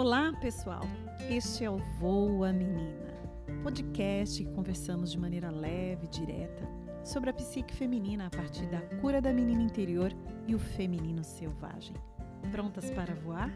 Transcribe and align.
Olá, 0.00 0.32
pessoal. 0.40 0.80
Este 1.28 1.62
é 1.62 1.70
o 1.70 1.76
Voa 1.98 2.54
Menina, 2.54 3.12
podcast 3.62 4.42
que 4.42 4.50
conversamos 4.50 5.12
de 5.12 5.18
maneira 5.18 5.50
leve 5.50 6.06
e 6.06 6.08
direta 6.08 6.66
sobre 7.04 7.28
a 7.28 7.34
psique 7.34 7.74
feminina 7.74 8.26
a 8.26 8.30
partir 8.30 8.66
da 8.68 8.80
cura 9.02 9.20
da 9.20 9.30
menina 9.30 9.60
interior 9.60 10.10
e 10.46 10.54
o 10.54 10.58
feminino 10.58 11.22
selvagem. 11.22 11.94
Prontas 12.50 12.90
para 12.92 13.14
voar? 13.14 13.50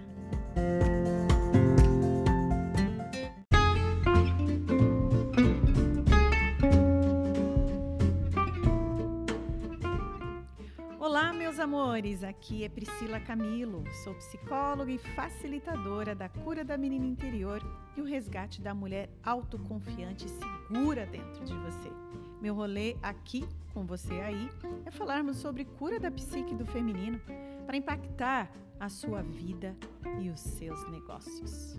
Amores! 11.94 12.24
Aqui 12.24 12.64
é 12.64 12.68
Priscila 12.68 13.20
Camilo. 13.20 13.84
Sou 14.02 14.14
psicóloga 14.14 14.90
e 14.90 14.98
facilitadora 14.98 16.12
da 16.12 16.28
cura 16.28 16.64
da 16.64 16.76
menina 16.76 17.06
interior 17.06 17.62
e 17.96 18.00
o 18.00 18.04
resgate 18.04 18.60
da 18.60 18.74
mulher 18.74 19.08
autoconfiante 19.22 20.26
e 20.26 20.28
segura 20.28 21.06
dentro 21.06 21.44
de 21.44 21.54
você. 21.54 21.92
Meu 22.40 22.52
rolê 22.52 22.96
aqui 23.00 23.46
com 23.72 23.86
você 23.86 24.14
aí 24.14 24.50
é 24.84 24.90
falarmos 24.90 25.36
sobre 25.36 25.64
cura 25.64 26.00
da 26.00 26.10
psique 26.10 26.52
do 26.52 26.66
feminino 26.66 27.20
para 27.64 27.76
impactar 27.76 28.50
a 28.80 28.88
sua 28.88 29.22
vida 29.22 29.76
e 30.20 30.30
os 30.30 30.40
seus 30.40 30.90
negócios. 30.90 31.78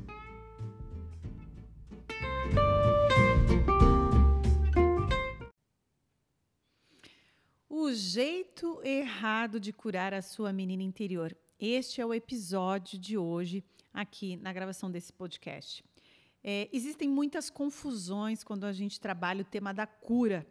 O 7.85 7.93
jeito 7.93 8.81
errado 8.83 9.59
de 9.59 9.71
curar 9.71 10.11
a 10.11 10.19
sua 10.19 10.51
menina 10.51 10.81
interior. 10.81 11.37
Este 11.59 12.01
é 12.01 12.05
o 12.05 12.15
episódio 12.15 12.97
de 12.97 13.15
hoje 13.15 13.63
aqui 13.93 14.37
na 14.37 14.51
gravação 14.51 14.89
desse 14.89 15.13
podcast. 15.13 15.83
É, 16.43 16.67
existem 16.73 17.07
muitas 17.07 17.47
confusões 17.51 18.43
quando 18.43 18.63
a 18.63 18.73
gente 18.73 18.99
trabalha 18.99 19.43
o 19.43 19.45
tema 19.45 19.71
da 19.71 19.85
cura. 19.85 20.47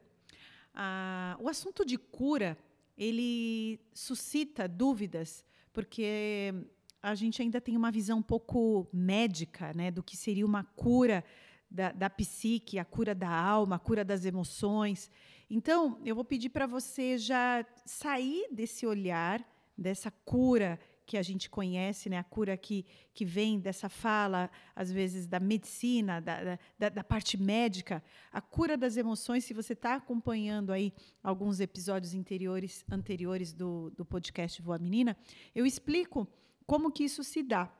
Ah, 0.72 1.36
o 1.40 1.48
assunto 1.48 1.84
de 1.84 1.98
cura 1.98 2.56
ele 2.96 3.80
suscita 3.92 4.68
dúvidas 4.68 5.44
porque 5.72 6.54
a 7.02 7.16
gente 7.16 7.42
ainda 7.42 7.60
tem 7.60 7.76
uma 7.76 7.90
visão 7.90 8.18
um 8.18 8.22
pouco 8.22 8.86
médica, 8.92 9.72
né, 9.74 9.90
do 9.90 10.04
que 10.04 10.16
seria 10.16 10.46
uma 10.46 10.62
cura 10.62 11.24
da, 11.68 11.90
da 11.90 12.08
psique, 12.08 12.78
a 12.78 12.84
cura 12.84 13.12
da 13.12 13.28
alma, 13.28 13.74
a 13.74 13.80
cura 13.80 14.04
das 14.04 14.24
emoções. 14.24 15.10
Então, 15.48 16.00
eu 16.04 16.14
vou 16.14 16.24
pedir 16.24 16.48
para 16.48 16.66
você 16.66 17.18
já 17.18 17.64
sair 17.84 18.48
desse 18.50 18.86
olhar, 18.86 19.44
dessa 19.76 20.10
cura 20.10 20.78
que 21.06 21.18
a 21.18 21.22
gente 21.22 21.50
conhece, 21.50 22.08
né? 22.08 22.18
a 22.18 22.24
cura 22.24 22.56
que, 22.56 22.84
que 23.12 23.24
vem 23.24 23.60
dessa 23.60 23.88
fala, 23.88 24.50
às 24.74 24.90
vezes, 24.90 25.26
da 25.26 25.38
medicina, 25.38 26.20
da, 26.20 26.58
da, 26.78 26.88
da 26.88 27.04
parte 27.04 27.36
médica, 27.36 28.02
a 28.32 28.40
cura 28.40 28.76
das 28.76 28.96
emoções. 28.96 29.44
Se 29.44 29.52
você 29.52 29.74
está 29.74 29.96
acompanhando 29.96 30.72
aí 30.72 30.92
alguns 31.22 31.60
episódios 31.60 32.14
anteriores, 32.14 32.84
anteriores 32.90 33.52
do, 33.52 33.90
do 33.90 34.04
podcast 34.04 34.60
Voa 34.62 34.78
Menina, 34.78 35.16
eu 35.54 35.66
explico 35.66 36.26
como 36.66 36.90
que 36.90 37.04
isso 37.04 37.22
se 37.22 37.42
dá. 37.42 37.70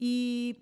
E 0.00 0.56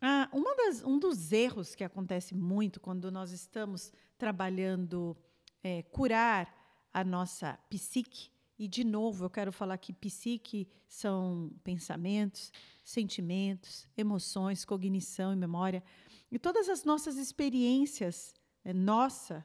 ah, 0.00 0.28
das, 0.68 0.82
um 0.84 0.98
dos 0.98 1.32
erros 1.32 1.74
que 1.74 1.82
acontece 1.82 2.34
muito 2.34 2.80
quando 2.80 3.10
nós 3.10 3.32
estamos 3.32 3.92
trabalhando 4.16 5.16
é, 5.62 5.82
curar 5.82 6.54
a 6.92 7.02
nossa 7.02 7.58
psique, 7.70 8.30
e 8.58 8.66
de 8.66 8.84
novo 8.84 9.24
eu 9.24 9.30
quero 9.30 9.52
falar 9.52 9.78
que 9.78 9.92
psique 9.92 10.68
são 10.86 11.52
pensamentos, 11.62 12.52
sentimentos, 12.84 13.86
emoções, 13.96 14.64
cognição 14.64 15.32
e 15.32 15.36
memória, 15.36 15.82
e 16.30 16.38
todas 16.38 16.68
as 16.68 16.84
nossas 16.84 17.16
experiências, 17.16 18.34
é, 18.64 18.72
nossa 18.72 19.44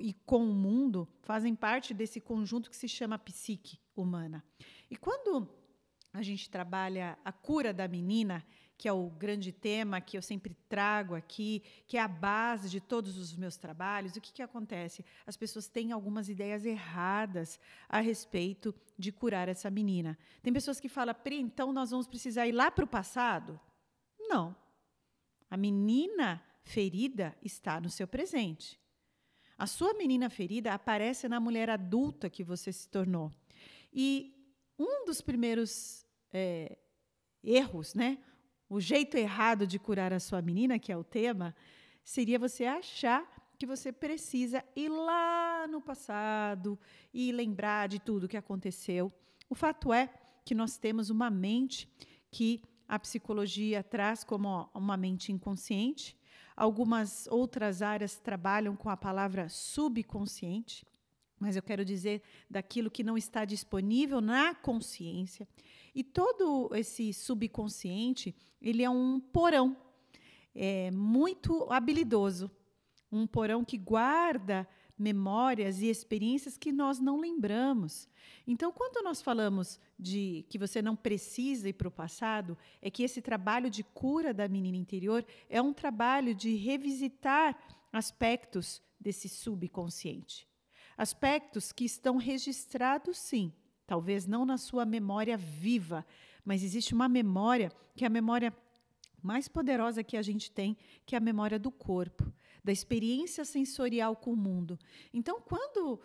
e 0.00 0.14
com 0.14 0.44
o 0.44 0.54
mundo, 0.54 1.06
fazem 1.22 1.54
parte 1.54 1.92
desse 1.92 2.20
conjunto 2.20 2.70
que 2.70 2.76
se 2.76 2.88
chama 2.88 3.18
psique 3.18 3.78
humana. 3.94 4.42
E 4.90 4.96
quando 4.96 5.48
a 6.12 6.22
gente 6.22 6.48
trabalha 6.48 7.18
a 7.24 7.32
cura 7.32 7.74
da 7.74 7.88
menina, 7.88 8.44
que 8.82 8.88
é 8.88 8.92
o 8.92 9.10
grande 9.10 9.52
tema 9.52 10.00
que 10.00 10.18
eu 10.18 10.22
sempre 10.22 10.56
trago 10.68 11.14
aqui, 11.14 11.62
que 11.86 11.96
é 11.96 12.00
a 12.00 12.08
base 12.08 12.68
de 12.68 12.80
todos 12.80 13.16
os 13.16 13.32
meus 13.32 13.56
trabalhos, 13.56 14.16
o 14.16 14.20
que, 14.20 14.32
que 14.32 14.42
acontece? 14.42 15.04
As 15.24 15.36
pessoas 15.36 15.68
têm 15.68 15.92
algumas 15.92 16.28
ideias 16.28 16.66
erradas 16.66 17.60
a 17.88 18.00
respeito 18.00 18.74
de 18.98 19.12
curar 19.12 19.48
essa 19.48 19.70
menina. 19.70 20.18
Tem 20.42 20.52
pessoas 20.52 20.80
que 20.80 20.88
falam, 20.88 21.14
Pri, 21.14 21.40
então 21.40 21.72
nós 21.72 21.92
vamos 21.92 22.08
precisar 22.08 22.48
ir 22.48 22.50
lá 22.50 22.72
para 22.72 22.84
o 22.84 22.88
passado? 22.88 23.60
Não. 24.18 24.52
A 25.48 25.56
menina 25.56 26.42
ferida 26.64 27.36
está 27.40 27.80
no 27.80 27.88
seu 27.88 28.08
presente. 28.08 28.80
A 29.56 29.68
sua 29.68 29.94
menina 29.94 30.28
ferida 30.28 30.74
aparece 30.74 31.28
na 31.28 31.38
mulher 31.38 31.70
adulta 31.70 32.28
que 32.28 32.42
você 32.42 32.72
se 32.72 32.88
tornou. 32.88 33.30
E 33.92 34.34
um 34.76 35.04
dos 35.04 35.20
primeiros 35.20 36.04
é, 36.32 36.78
erros, 37.44 37.94
né? 37.94 38.18
O 38.72 38.80
jeito 38.80 39.18
errado 39.18 39.66
de 39.66 39.78
curar 39.78 40.14
a 40.14 40.18
sua 40.18 40.40
menina, 40.40 40.78
que 40.78 40.90
é 40.90 40.96
o 40.96 41.04
tema, 41.04 41.54
seria 42.02 42.38
você 42.38 42.64
achar 42.64 43.22
que 43.58 43.66
você 43.66 43.92
precisa 43.92 44.64
ir 44.74 44.88
lá 44.88 45.66
no 45.68 45.78
passado 45.78 46.78
e 47.12 47.30
lembrar 47.32 47.86
de 47.86 47.98
tudo 47.98 48.26
que 48.26 48.36
aconteceu. 48.36 49.12
O 49.50 49.54
fato 49.54 49.92
é 49.92 50.08
que 50.42 50.54
nós 50.54 50.78
temos 50.78 51.10
uma 51.10 51.28
mente 51.28 51.86
que 52.30 52.62
a 52.88 52.98
psicologia 52.98 53.82
traz 53.82 54.24
como 54.24 54.70
uma 54.74 54.96
mente 54.96 55.30
inconsciente. 55.30 56.16
Algumas 56.56 57.26
outras 57.26 57.82
áreas 57.82 58.18
trabalham 58.18 58.74
com 58.74 58.88
a 58.88 58.96
palavra 58.96 59.50
subconsciente, 59.50 60.86
mas 61.38 61.56
eu 61.56 61.62
quero 61.62 61.84
dizer 61.84 62.22
daquilo 62.48 62.90
que 62.90 63.04
não 63.04 63.18
está 63.18 63.44
disponível 63.44 64.22
na 64.22 64.54
consciência. 64.54 65.46
E 65.94 66.02
todo 66.02 66.70
esse 66.74 67.12
subconsciente, 67.12 68.34
ele 68.60 68.82
é 68.82 68.90
um 68.90 69.20
porão 69.20 69.76
é, 70.54 70.90
muito 70.90 71.70
habilidoso, 71.70 72.50
um 73.10 73.26
porão 73.26 73.64
que 73.64 73.76
guarda 73.76 74.66
memórias 74.98 75.80
e 75.82 75.88
experiências 75.88 76.56
que 76.56 76.70
nós 76.70 76.98
não 77.00 77.20
lembramos. 77.20 78.08
Então, 78.46 78.72
quando 78.72 79.02
nós 79.02 79.20
falamos 79.20 79.80
de 79.98 80.46
que 80.48 80.58
você 80.58 80.80
não 80.80 80.94
precisa 80.94 81.68
ir 81.68 81.72
para 81.72 81.88
o 81.88 81.90
passado, 81.90 82.56
é 82.80 82.90
que 82.90 83.02
esse 83.02 83.20
trabalho 83.20 83.68
de 83.68 83.82
cura 83.82 84.32
da 84.32 84.48
menina 84.48 84.76
interior 84.76 85.24
é 85.48 85.60
um 85.60 85.72
trabalho 85.72 86.34
de 86.34 86.54
revisitar 86.54 87.58
aspectos 87.92 88.80
desse 88.98 89.28
subconsciente. 89.28 90.48
Aspectos 90.96 91.72
que 91.72 91.84
estão 91.84 92.16
registrados, 92.16 93.18
sim, 93.18 93.52
talvez 93.92 94.26
não 94.26 94.46
na 94.46 94.56
sua 94.56 94.86
memória 94.86 95.36
viva, 95.36 96.02
mas 96.42 96.64
existe 96.64 96.94
uma 96.94 97.10
memória 97.10 97.70
que 97.94 98.04
é 98.04 98.06
a 98.06 98.10
memória 98.10 98.50
mais 99.22 99.48
poderosa 99.48 100.02
que 100.02 100.16
a 100.16 100.22
gente 100.22 100.50
tem, 100.50 100.78
que 101.04 101.14
é 101.14 101.18
a 101.18 101.20
memória 101.20 101.58
do 101.58 101.70
corpo, 101.70 102.32
da 102.64 102.72
experiência 102.72 103.44
sensorial 103.44 104.16
com 104.16 104.32
o 104.32 104.36
mundo. 104.36 104.78
Então, 105.12 105.42
quando 105.42 105.96
uh, 105.96 106.00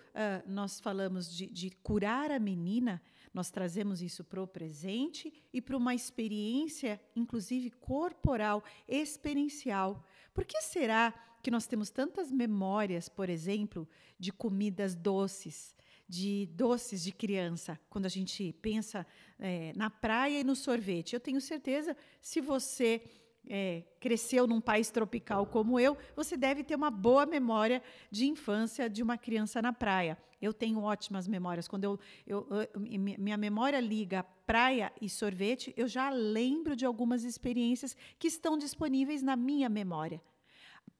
nós 0.46 0.82
falamos 0.82 1.34
de, 1.34 1.48
de 1.48 1.70
curar 1.82 2.30
a 2.30 2.40
menina, 2.40 3.02
nós 3.34 3.50
trazemos 3.50 4.02
isso 4.02 4.22
para 4.22 4.44
o 4.44 4.46
presente 4.46 5.32
e 5.54 5.62
para 5.62 5.78
uma 5.78 5.96
experiência, 5.96 7.00
inclusive 7.16 7.72
corporal, 7.72 8.62
experiencial. 8.86 10.04
Por 10.34 10.44
que 10.44 10.60
será 10.62 11.14
que 11.42 11.50
nós 11.50 11.66
temos 11.66 11.90
tantas 11.90 12.34
memórias, 12.34 13.08
por 13.08 13.30
exemplo, 13.30 13.88
de 14.20 14.34
comidas 14.34 14.94
doces? 14.94 15.77
De 16.08 16.48
doces 16.54 17.04
de 17.04 17.12
criança, 17.12 17.80
quando 17.90 18.06
a 18.06 18.10
gente 18.10 18.54
pensa 18.62 19.06
é, 19.38 19.74
na 19.76 19.90
praia 19.90 20.40
e 20.40 20.44
no 20.44 20.56
sorvete. 20.56 21.14
Eu 21.14 21.20
tenho 21.20 21.42
certeza, 21.42 21.96
se 22.22 22.40
você 22.40 23.02
é, 23.50 23.84
cresceu 24.00 24.48
num 24.48 24.62
país 24.62 24.90
tropical 24.90 25.46
como 25.46 25.80
eu, 25.80 25.98
você 26.16 26.38
deve 26.38 26.64
ter 26.64 26.76
uma 26.76 26.92
boa 26.92 27.26
memória 27.26 27.82
de 28.10 28.26
infância 28.26 28.90
de 28.90 29.04
uma 29.04 29.18
criança 29.18 29.62
na 29.62 29.74
praia. 29.74 30.18
Eu 30.42 30.54
tenho 30.54 30.82
ótimas 30.82 31.28
memórias. 31.28 31.68
Quando 31.68 31.84
eu, 31.84 32.00
eu, 32.26 32.48
eu, 32.50 32.80
minha 32.80 33.38
memória 33.38 33.80
liga 33.80 34.24
praia 34.46 34.94
e 35.02 35.10
sorvete, 35.10 35.74
eu 35.76 35.88
já 35.88 36.10
lembro 36.10 36.76
de 36.76 36.86
algumas 36.86 37.24
experiências 37.24 37.98
que 38.20 38.28
estão 38.28 38.58
disponíveis 38.58 39.22
na 39.22 39.36
minha 39.36 39.68
memória. 39.68 40.22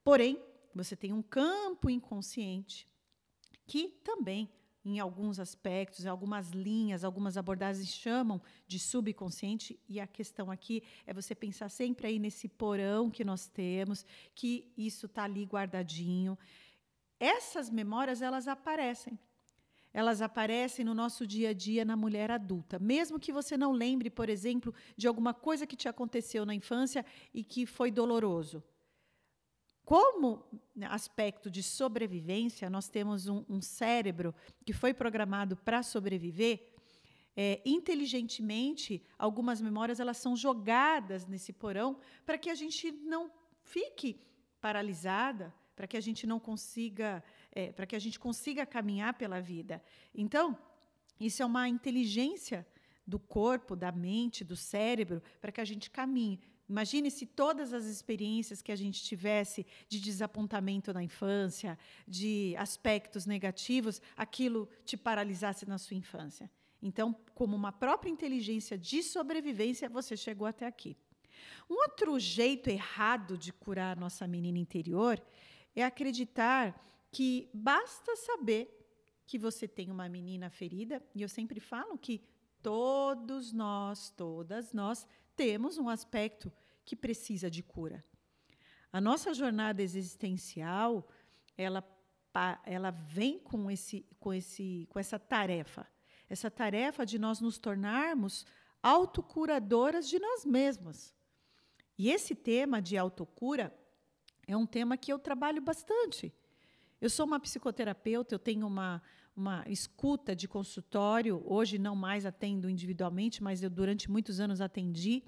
Porém, 0.02 0.42
você 0.74 0.96
tem 0.96 1.12
um 1.12 1.22
campo 1.22 1.88
inconsciente 1.88 2.86
que 3.66 3.88
também 4.02 4.48
em 4.88 4.98
alguns 4.98 5.38
aspectos, 5.38 6.06
algumas 6.06 6.50
linhas, 6.50 7.04
algumas 7.04 7.36
abordagens 7.36 7.88
chamam 7.88 8.40
de 8.66 8.78
subconsciente, 8.78 9.78
e 9.88 10.00
a 10.00 10.06
questão 10.06 10.50
aqui 10.50 10.82
é 11.06 11.12
você 11.12 11.34
pensar 11.34 11.68
sempre 11.68 12.06
aí 12.06 12.18
nesse 12.18 12.48
porão 12.48 13.10
que 13.10 13.24
nós 13.24 13.46
temos, 13.48 14.04
que 14.34 14.72
isso 14.76 15.06
está 15.06 15.24
ali 15.24 15.44
guardadinho. 15.44 16.38
Essas 17.20 17.68
memórias, 17.70 18.22
elas 18.22 18.48
aparecem. 18.48 19.18
elas 19.92 20.20
aparecem 20.22 20.84
no 20.84 20.94
nosso 20.94 21.26
dia 21.26 21.50
a 21.50 21.52
dia 21.52 21.84
na 21.84 21.96
mulher 21.96 22.30
adulta. 22.30 22.78
Mesmo 22.78 23.18
que 23.18 23.32
você 23.32 23.56
não 23.56 23.72
lembre, 23.72 24.10
por 24.10 24.28
exemplo, 24.28 24.72
de 24.96 25.08
alguma 25.08 25.34
coisa 25.34 25.66
que 25.66 25.76
te 25.76 25.88
aconteceu 25.88 26.46
na 26.46 26.54
infância 26.54 27.04
e 27.32 27.42
que 27.42 27.66
foi 27.66 27.90
doloroso. 27.90 28.62
Como 29.88 30.44
aspecto 30.90 31.50
de 31.50 31.62
sobrevivência, 31.62 32.68
nós 32.68 32.90
temos 32.90 33.26
um, 33.26 33.42
um 33.48 33.62
cérebro 33.62 34.34
que 34.62 34.74
foi 34.74 34.92
programado 34.92 35.56
para 35.56 35.82
sobreviver. 35.82 36.74
É, 37.34 37.62
inteligentemente, 37.64 39.02
algumas 39.18 39.62
memórias 39.62 39.98
elas 39.98 40.18
são 40.18 40.36
jogadas 40.36 41.26
nesse 41.26 41.54
porão 41.54 41.98
para 42.26 42.36
que 42.36 42.50
a 42.50 42.54
gente 42.54 42.92
não 42.92 43.30
fique 43.62 44.20
paralisada, 44.60 45.54
para 45.74 45.86
que 45.86 45.96
a 45.96 46.02
gente 46.02 46.26
não 46.26 46.38
consiga, 46.38 47.24
é, 47.50 47.72
para 47.72 47.86
que 47.86 47.96
a 47.96 47.98
gente 47.98 48.20
consiga 48.20 48.66
caminhar 48.66 49.14
pela 49.14 49.40
vida. 49.40 49.82
Então, 50.14 50.58
isso 51.18 51.42
é 51.42 51.46
uma 51.46 51.66
inteligência 51.66 52.66
do 53.06 53.18
corpo, 53.18 53.74
da 53.74 53.90
mente, 53.90 54.44
do 54.44 54.54
cérebro, 54.54 55.22
para 55.40 55.50
que 55.50 55.62
a 55.62 55.64
gente 55.64 55.90
caminhe. 55.90 56.38
Imagine 56.68 57.10
se 57.10 57.24
todas 57.24 57.72
as 57.72 57.86
experiências 57.86 58.60
que 58.60 58.70
a 58.70 58.76
gente 58.76 59.02
tivesse 59.02 59.66
de 59.88 59.98
desapontamento 60.00 60.92
na 60.92 61.02
infância, 61.02 61.78
de 62.06 62.54
aspectos 62.58 63.24
negativos, 63.24 64.02
aquilo 64.16 64.68
te 64.84 64.96
paralisasse 64.96 65.66
na 65.66 65.78
sua 65.78 65.96
infância. 65.96 66.50
Então, 66.82 67.16
como 67.34 67.56
uma 67.56 67.72
própria 67.72 68.10
inteligência 68.10 68.76
de 68.76 69.02
sobrevivência, 69.02 69.88
você 69.88 70.16
chegou 70.16 70.46
até 70.46 70.66
aqui. 70.66 70.96
Um 71.70 71.74
outro 71.74 72.18
jeito 72.18 72.68
errado 72.68 73.38
de 73.38 73.52
curar 73.52 73.96
nossa 73.96 74.26
menina 74.26 74.58
interior 74.58 75.22
é 75.74 75.82
acreditar 75.84 76.78
que 77.10 77.48
basta 77.52 78.14
saber 78.16 78.74
que 79.26 79.38
você 79.38 79.66
tem 79.66 79.90
uma 79.90 80.08
menina 80.08 80.50
ferida, 80.50 81.02
e 81.14 81.22
eu 81.22 81.28
sempre 81.28 81.60
falo 81.60 81.98
que 81.98 82.22
todos 82.68 83.50
nós, 83.50 84.10
todas 84.10 84.74
nós, 84.74 85.06
temos 85.34 85.78
um 85.78 85.88
aspecto 85.88 86.52
que 86.84 86.94
precisa 86.94 87.50
de 87.50 87.62
cura. 87.62 88.04
A 88.92 89.00
nossa 89.00 89.32
jornada 89.32 89.82
existencial, 89.82 91.08
ela, 91.56 91.82
ela 92.66 92.90
vem 92.90 93.38
com, 93.38 93.70
esse, 93.70 94.04
com, 94.20 94.34
esse, 94.34 94.86
com 94.90 94.98
essa 94.98 95.18
tarefa. 95.18 95.88
Essa 96.28 96.50
tarefa 96.50 97.06
de 97.06 97.18
nós 97.18 97.40
nos 97.40 97.56
tornarmos 97.56 98.44
autocuradoras 98.82 100.06
de 100.06 100.18
nós 100.18 100.44
mesmas. 100.44 101.14
E 101.96 102.10
esse 102.10 102.34
tema 102.34 102.82
de 102.82 102.98
autocura 102.98 103.74
é 104.46 104.54
um 104.54 104.66
tema 104.66 104.98
que 104.98 105.10
eu 105.10 105.18
trabalho 105.18 105.62
bastante. 105.62 106.34
Eu 107.00 107.08
sou 107.08 107.24
uma 107.24 107.40
psicoterapeuta, 107.40 108.34
eu 108.34 108.38
tenho 108.38 108.66
uma, 108.66 109.00
uma 109.38 109.64
escuta 109.68 110.34
de 110.34 110.48
consultório. 110.48 111.42
Hoje 111.46 111.78
não 111.78 111.94
mais 111.94 112.26
atendo 112.26 112.68
individualmente, 112.68 113.42
mas 113.42 113.62
eu 113.62 113.70
durante 113.70 114.10
muitos 114.10 114.40
anos 114.40 114.60
atendi. 114.60 115.22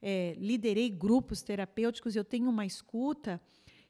É, 0.00 0.34
liderei 0.38 0.88
grupos 0.88 1.42
terapêuticos. 1.42 2.16
Eu 2.16 2.24
tenho 2.24 2.48
uma 2.48 2.64
escuta 2.64 3.40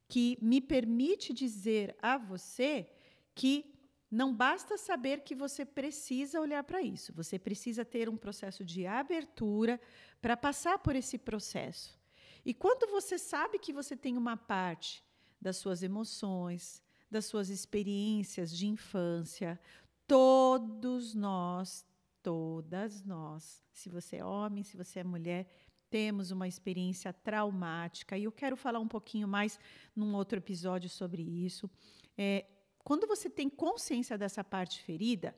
que 0.08 0.36
me 0.42 0.60
permite 0.60 1.32
dizer 1.32 1.96
a 2.02 2.18
você 2.18 2.88
que 3.32 3.72
não 4.10 4.34
basta 4.34 4.76
saber 4.76 5.20
que 5.20 5.36
você 5.36 5.64
precisa 5.64 6.40
olhar 6.40 6.64
para 6.64 6.82
isso. 6.82 7.12
Você 7.12 7.38
precisa 7.38 7.84
ter 7.84 8.08
um 8.08 8.16
processo 8.16 8.64
de 8.64 8.84
abertura 8.86 9.80
para 10.20 10.36
passar 10.36 10.80
por 10.80 10.96
esse 10.96 11.16
processo. 11.16 11.96
E 12.44 12.52
quando 12.52 12.90
você 12.90 13.16
sabe 13.16 13.56
que 13.60 13.72
você 13.72 13.96
tem 13.96 14.16
uma 14.16 14.36
parte 14.36 15.04
das 15.40 15.58
suas 15.58 15.84
emoções, 15.84 16.82
das 17.10 17.26
suas 17.26 17.48
experiências 17.48 18.50
de 18.56 18.66
infância, 18.66 19.60
todos 20.06 21.14
nós, 21.14 21.86
todas 22.22 23.02
nós, 23.04 23.62
se 23.72 23.88
você 23.88 24.16
é 24.16 24.24
homem, 24.24 24.62
se 24.62 24.76
você 24.76 25.00
é 25.00 25.04
mulher, 25.04 25.46
temos 25.90 26.30
uma 26.30 26.46
experiência 26.46 27.12
traumática. 27.12 28.16
E 28.16 28.24
eu 28.24 28.32
quero 28.32 28.56
falar 28.56 28.78
um 28.78 28.88
pouquinho 28.88 29.26
mais 29.26 29.58
num 29.94 30.14
outro 30.14 30.38
episódio 30.38 30.88
sobre 30.88 31.22
isso. 31.22 31.68
É, 32.16 32.46
quando 32.84 33.06
você 33.06 33.28
tem 33.28 33.50
consciência 33.50 34.16
dessa 34.16 34.44
parte 34.44 34.82
ferida, 34.82 35.34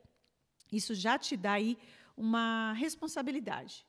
isso 0.70 0.94
já 0.94 1.19
te 1.19 1.36
dá 1.36 1.52
aí 1.52 1.78
uma 2.16 2.72
responsabilidade 2.74 3.86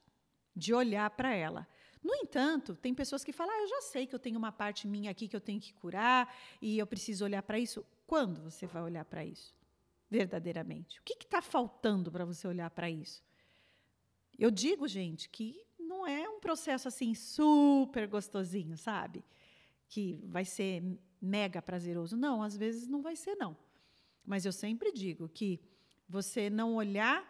de 0.55 0.73
olhar 0.73 1.09
para 1.11 1.33
ela. 1.33 1.67
No 2.03 2.13
entanto, 2.15 2.75
tem 2.75 2.93
pessoas 2.93 3.23
que 3.23 3.31
falam: 3.31 3.55
ah, 3.55 3.61
eu 3.61 3.67
já 3.67 3.81
sei 3.81 4.05
que 4.05 4.13
eu 4.13 4.19
tenho 4.19 4.37
uma 4.37 4.51
parte 4.51 4.87
minha 4.87 5.09
aqui 5.09 5.27
que 5.27 5.35
eu 5.35 5.41
tenho 5.41 5.59
que 5.59 5.73
curar 5.73 6.35
e 6.61 6.77
eu 6.77 6.85
preciso 6.85 7.23
olhar 7.23 7.41
para 7.41 7.57
isso. 7.57 7.85
Quando 8.05 8.41
você 8.41 8.67
vai 8.67 8.83
olhar 8.83 9.05
para 9.05 9.25
isso? 9.25 9.55
Verdadeiramente. 10.09 10.99
O 10.99 11.03
que 11.03 11.13
está 11.13 11.41
faltando 11.41 12.11
para 12.11 12.25
você 12.25 12.47
olhar 12.47 12.69
para 12.69 12.89
isso? 12.89 13.23
Eu 14.37 14.51
digo, 14.51 14.87
gente, 14.87 15.29
que 15.29 15.65
não 15.79 16.05
é 16.05 16.27
um 16.27 16.39
processo 16.39 16.87
assim 16.87 17.15
super 17.15 18.07
gostosinho, 18.07 18.77
sabe? 18.77 19.23
Que 19.87 20.21
vai 20.25 20.43
ser 20.43 20.83
mega 21.21 21.61
prazeroso. 21.61 22.17
Não, 22.17 22.43
às 22.43 22.57
vezes 22.57 22.87
não 22.87 23.01
vai 23.01 23.15
ser, 23.15 23.35
não. 23.35 23.55
Mas 24.25 24.45
eu 24.45 24.51
sempre 24.51 24.91
digo 24.91 25.29
que 25.29 25.61
você 26.07 26.49
não 26.49 26.75
olhar 26.75 27.23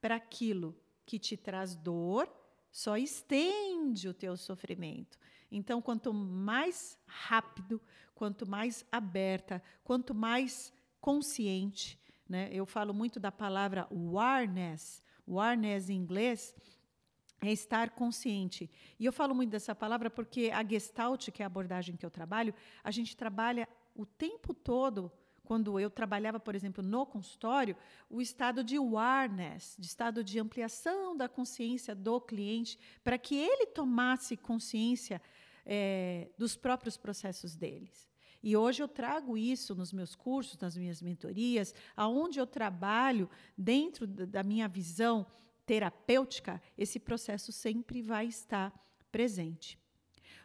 para 0.00 0.16
aquilo 0.16 0.76
que 1.04 1.18
te 1.18 1.36
traz 1.36 1.74
dor 1.74 2.28
só 2.70 2.96
estende 2.96 4.08
o 4.08 4.14
teu 4.14 4.36
sofrimento. 4.36 5.18
Então, 5.50 5.82
quanto 5.82 6.14
mais 6.14 6.98
rápido, 7.06 7.80
quanto 8.14 8.48
mais 8.48 8.84
aberta, 8.90 9.62
quanto 9.82 10.14
mais 10.14 10.72
consciente, 11.00 11.98
né? 12.28 12.48
Eu 12.52 12.64
falo 12.64 12.94
muito 12.94 13.18
da 13.18 13.32
palavra 13.32 13.88
awareness. 13.90 15.02
Awareness 15.26 15.90
em 15.90 15.96
inglês 15.96 16.54
é 17.40 17.50
estar 17.50 17.90
consciente. 17.90 18.70
E 18.98 19.04
eu 19.04 19.12
falo 19.12 19.34
muito 19.34 19.50
dessa 19.50 19.74
palavra 19.74 20.08
porque 20.08 20.50
a 20.52 20.62
Gestalt, 20.64 21.30
que 21.30 21.42
é 21.42 21.44
a 21.44 21.46
abordagem 21.46 21.96
que 21.96 22.06
eu 22.06 22.10
trabalho, 22.10 22.54
a 22.84 22.90
gente 22.90 23.16
trabalha 23.16 23.68
o 23.94 24.06
tempo 24.06 24.54
todo 24.54 25.10
quando 25.50 25.80
eu 25.80 25.90
trabalhava, 25.90 26.38
por 26.38 26.54
exemplo, 26.54 26.80
no 26.80 27.04
consultório, 27.04 27.76
o 28.08 28.20
estado 28.20 28.62
de 28.62 28.76
awareness, 28.76 29.74
de 29.76 29.84
estado 29.84 30.22
de 30.22 30.38
ampliação 30.38 31.16
da 31.16 31.28
consciência 31.28 31.92
do 31.92 32.20
cliente, 32.20 32.78
para 33.02 33.18
que 33.18 33.34
ele 33.34 33.66
tomasse 33.66 34.36
consciência 34.36 35.20
é, 35.66 36.30
dos 36.38 36.54
próprios 36.54 36.96
processos 36.96 37.56
deles. 37.56 38.08
E 38.40 38.56
hoje 38.56 38.80
eu 38.80 38.86
trago 38.86 39.36
isso 39.36 39.74
nos 39.74 39.92
meus 39.92 40.14
cursos, 40.14 40.56
nas 40.56 40.76
minhas 40.76 41.02
mentorias, 41.02 41.74
aonde 41.96 42.38
eu 42.38 42.46
trabalho 42.46 43.28
dentro 43.58 44.06
da 44.06 44.44
minha 44.44 44.68
visão 44.68 45.26
terapêutica, 45.66 46.62
esse 46.78 47.00
processo 47.00 47.50
sempre 47.50 48.02
vai 48.02 48.26
estar 48.26 48.72
presente. 49.10 49.76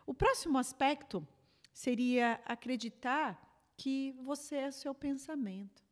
O 0.04 0.16
próximo 0.16 0.58
aspecto 0.58 1.24
seria 1.72 2.42
acreditar 2.44 3.45
que 3.76 4.14
você 4.24 4.56
é 4.56 4.72
seu 4.72 4.94
pensamento. 4.94 5.84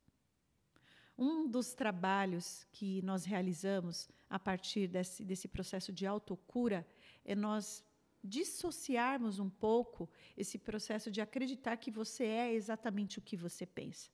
Um 1.18 1.48
dos 1.48 1.74
trabalhos 1.74 2.66
que 2.72 3.02
nós 3.04 3.24
realizamos 3.24 4.10
a 4.30 4.40
partir 4.40 4.88
desse, 4.88 5.24
desse 5.24 5.48
processo 5.48 5.92
de 5.92 6.08
autocura 6.08 6.88
é 7.24 7.36
nós 7.36 7.84
dissociarmos 8.24 9.38
um 9.38 9.50
pouco 9.50 10.10
esse 10.36 10.58
processo 10.58 11.12
de 11.12 11.22
acreditar 11.22 11.78
que 11.78 11.92
você 11.92 12.24
é 12.24 12.54
exatamente 12.54 13.20
o 13.20 13.22
que 13.22 13.36
você 13.36 13.66
pensa. 13.66 14.10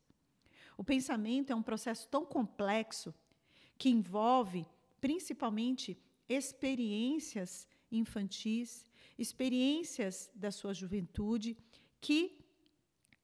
O 0.75 0.83
pensamento 0.83 1.51
é 1.51 1.55
um 1.55 1.61
processo 1.61 2.07
tão 2.07 2.25
complexo 2.25 3.13
que 3.77 3.89
envolve 3.89 4.65
principalmente 4.99 5.97
experiências 6.27 7.67
infantis, 7.91 8.85
experiências 9.17 10.29
da 10.33 10.51
sua 10.51 10.73
juventude 10.73 11.57
que 11.99 12.38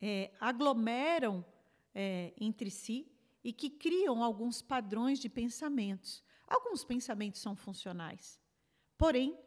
é, 0.01 0.31
aglomeram 0.39 1.45
é, 1.93 2.33
entre 2.39 2.69
si 2.69 3.07
e 3.43 3.53
que 3.53 3.69
criam 3.69 4.23
alguns 4.23 4.61
padrões 4.61 5.19
de 5.19 5.29
pensamentos. 5.29 6.23
Alguns 6.47 6.83
pensamentos 6.83 7.41
são 7.41 7.55
funcionais, 7.55 8.39
porém, 8.97 9.37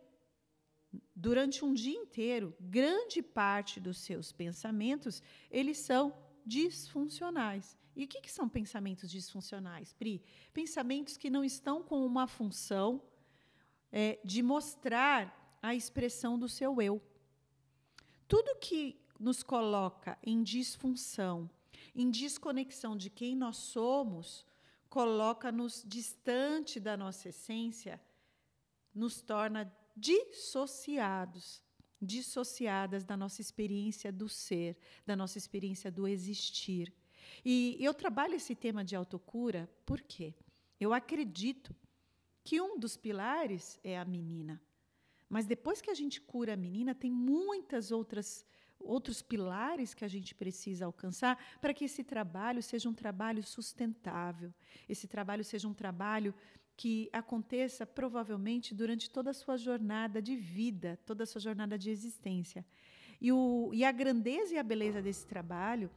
durante 1.14 1.64
um 1.64 1.72
dia 1.72 1.96
inteiro, 1.96 2.56
grande 2.58 3.22
parte 3.22 3.78
dos 3.78 3.98
seus 3.98 4.32
pensamentos 4.32 5.22
eles 5.50 5.78
são 5.78 6.14
disfuncionais. 6.44 7.76
E 7.94 8.04
o 8.04 8.08
que, 8.08 8.20
que 8.20 8.30
são 8.30 8.48
pensamentos 8.48 9.10
disfuncionais, 9.10 9.92
Pri? 9.92 10.22
Pensamentos 10.54 11.16
que 11.16 11.28
não 11.28 11.44
estão 11.44 11.82
com 11.82 12.06
uma 12.06 12.26
função 12.26 13.02
é, 13.90 14.18
de 14.24 14.42
mostrar 14.42 15.58
a 15.60 15.74
expressão 15.74 16.38
do 16.38 16.48
seu 16.48 16.80
eu. 16.80 17.02
Tudo 18.26 18.58
que 18.60 19.00
nos 19.18 19.42
coloca 19.42 20.18
em 20.22 20.42
disfunção, 20.42 21.50
em 21.94 22.10
desconexão 22.10 22.96
de 22.96 23.10
quem 23.10 23.34
nós 23.34 23.56
somos, 23.56 24.46
coloca-nos 24.88 25.82
distante 25.86 26.78
da 26.78 26.96
nossa 26.96 27.28
essência, 27.28 28.00
nos 28.94 29.20
torna 29.20 29.72
dissociados, 29.96 31.62
dissociadas 32.00 33.04
da 33.04 33.16
nossa 33.16 33.40
experiência 33.40 34.12
do 34.12 34.28
ser, 34.28 34.76
da 35.04 35.16
nossa 35.16 35.36
experiência 35.36 35.90
do 35.90 36.06
existir. 36.06 36.92
E 37.44 37.76
eu 37.80 37.92
trabalho 37.92 38.34
esse 38.34 38.54
tema 38.54 38.84
de 38.84 38.94
autocura 38.94 39.68
porque 39.84 40.34
eu 40.80 40.92
acredito 40.94 41.74
que 42.44 42.60
um 42.60 42.78
dos 42.78 42.96
pilares 42.96 43.78
é 43.82 43.98
a 43.98 44.04
menina. 44.04 44.62
Mas 45.28 45.44
depois 45.44 45.82
que 45.82 45.90
a 45.90 45.94
gente 45.94 46.20
cura 46.20 46.54
a 46.54 46.56
menina, 46.56 46.94
tem 46.94 47.10
muitas 47.10 47.90
outras 47.90 48.46
outros 48.80 49.20
pilares 49.20 49.94
que 49.94 50.04
a 50.04 50.08
gente 50.08 50.34
precisa 50.34 50.86
alcançar 50.86 51.38
para 51.60 51.74
que 51.74 51.84
esse 51.84 52.04
trabalho 52.04 52.62
seja 52.62 52.88
um 52.88 52.94
trabalho 52.94 53.42
sustentável, 53.42 54.52
esse 54.88 55.06
trabalho 55.06 55.44
seja 55.44 55.68
um 55.68 55.74
trabalho 55.74 56.34
que 56.76 57.10
aconteça 57.12 57.84
provavelmente 57.84 58.72
durante 58.74 59.10
toda 59.10 59.30
a 59.30 59.34
sua 59.34 59.56
jornada 59.56 60.22
de 60.22 60.36
vida, 60.36 60.98
toda 61.04 61.24
a 61.24 61.26
sua 61.26 61.40
jornada 61.40 61.76
de 61.76 61.90
existência. 61.90 62.64
E, 63.20 63.32
o, 63.32 63.70
e 63.74 63.84
a 63.84 63.90
grandeza 63.90 64.54
e 64.54 64.58
a 64.58 64.62
beleza 64.62 65.02
desse 65.02 65.26
trabalho 65.26 65.90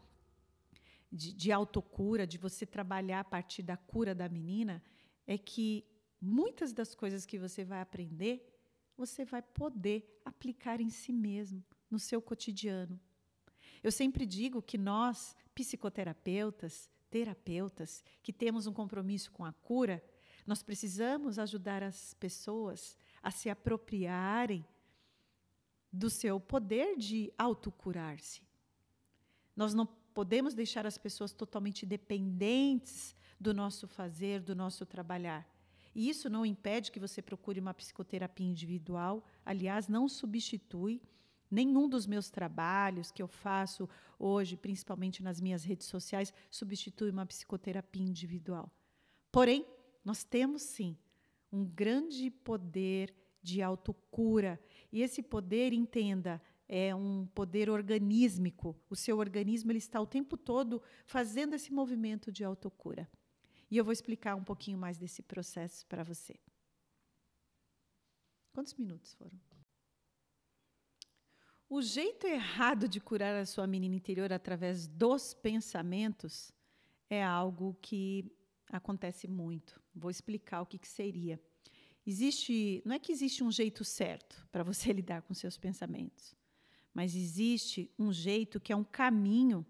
de, 1.12 1.34
de 1.34 1.52
autocura, 1.52 2.26
de 2.26 2.40
você 2.40 2.66
trabalhar 2.66 3.20
a 3.20 3.24
partir 3.24 3.62
da 3.62 3.78
cura 3.78 4.16
da 4.16 4.28
menina, 4.28 4.82
é 5.28 5.38
que 5.38 5.86
muitas 6.20 6.74
das 6.74 6.96
coisas 6.96 7.26
que 7.26 7.38
você 7.38 7.64
vai 7.64 7.82
aprender, 7.82 8.52
você 8.98 9.24
vai 9.24 9.42
poder 9.42 10.20
aplicar 10.26 10.82
em 10.82 10.90
si 10.90 11.14
mesmo, 11.14 11.64
no 11.92 12.00
seu 12.00 12.22
cotidiano. 12.22 13.00
Eu 13.84 13.92
sempre 13.92 14.26
digo 14.26 14.62
que 14.62 14.78
nós, 14.78 15.36
psicoterapeutas, 15.54 16.90
terapeutas, 17.10 18.04
que 18.24 18.32
temos 18.32 18.66
um 18.66 18.74
compromisso 18.74 19.32
com 19.32 19.44
a 19.44 19.52
cura, 19.52 20.04
nós 20.48 20.64
precisamos 20.64 21.38
ajudar 21.38 21.84
as 21.84 22.14
pessoas 22.16 22.98
a 23.22 23.30
se 23.30 23.50
apropriarem 23.50 24.66
do 25.92 26.10
seu 26.10 26.40
poder 26.40 26.98
de 26.98 27.32
autocurar-se. 27.38 28.42
Nós 29.56 29.74
não 29.74 29.86
podemos 29.86 30.54
deixar 30.54 30.86
as 30.86 30.98
pessoas 30.98 31.34
totalmente 31.34 31.86
dependentes 31.86 33.16
do 33.40 33.54
nosso 33.54 33.88
fazer, 33.88 34.42
do 34.42 34.56
nosso 34.56 34.86
trabalhar. 34.86 35.48
E 35.94 36.08
isso 36.08 36.30
não 36.30 36.46
impede 36.46 36.92
que 36.92 37.00
você 37.00 37.22
procure 37.22 37.60
uma 37.60 37.74
psicoterapia 37.74 38.48
individual, 38.48 39.26
aliás, 39.46 39.90
não 39.90 40.08
substitui 40.08 41.02
nenhum 41.52 41.88
dos 41.90 42.08
meus 42.08 42.30
trabalhos 42.30 43.12
que 43.12 43.22
eu 43.22 43.28
faço 43.28 43.88
hoje, 44.18 44.56
principalmente 44.56 45.22
nas 45.22 45.42
minhas 45.42 45.64
redes 45.64 45.88
sociais, 45.88 46.34
substitui 46.50 47.12
uma 47.12 47.26
psicoterapia 47.26 48.04
individual. 48.04 48.72
Porém, 49.32 49.66
nós 50.04 50.24
temos 50.24 50.62
sim 50.64 50.98
um 51.52 51.66
grande 51.66 52.32
poder 52.32 53.14
de 53.44 53.62
autocura. 53.62 54.60
E 54.92 55.02
esse 55.02 55.22
poder, 55.22 55.74
entenda, 55.74 56.42
é 56.68 56.96
um 56.96 57.26
poder 57.28 57.70
organísmico. 57.70 58.80
O 58.90 58.96
seu 58.96 59.18
organismo 59.18 59.72
ele 59.72 59.80
está 59.80 60.00
o 60.00 60.08
tempo 60.08 60.38
todo 60.38 60.82
fazendo 61.06 61.54
esse 61.54 61.72
movimento 61.74 62.32
de 62.32 62.44
autocura. 62.44 63.10
E 63.70 63.78
eu 63.78 63.84
vou 63.84 63.92
explicar 63.92 64.36
um 64.36 64.44
pouquinho 64.44 64.78
mais 64.78 64.98
desse 64.98 65.22
processo 65.22 65.86
para 65.88 66.04
você. 66.04 66.40
Quantos 68.54 68.74
minutos 68.74 69.14
foram? 69.14 69.40
O 71.74 71.82
jeito 71.82 72.28
errado 72.28 72.86
de 72.86 73.00
curar 73.00 73.34
a 73.34 73.46
sua 73.46 73.66
menina 73.66 73.96
interior 73.96 74.34
através 74.34 74.88
dos 74.88 75.34
pensamentos 75.34 76.52
é 77.10 77.24
algo 77.24 77.78
que 77.82 78.30
acontece 78.70 79.26
muito. 79.26 79.82
Vou 79.96 80.12
explicar 80.12 80.62
o 80.62 80.66
que, 80.66 80.78
que 80.78 80.88
seria. 80.90 81.40
Existe, 82.06 82.82
não 82.84 82.94
é 82.94 83.00
que 83.00 83.14
existe 83.14 83.42
um 83.42 83.50
jeito 83.50 83.86
certo 83.86 84.46
para 84.52 84.66
você 84.66 84.92
lidar 84.92 85.22
com 85.22 85.34
seus 85.34 85.58
pensamentos, 85.58 86.36
mas 86.94 87.16
existe 87.16 87.90
um 87.98 88.12
jeito 88.12 88.60
que 88.60 88.74
é 88.74 88.76
um 88.76 88.84
caminho 88.84 89.66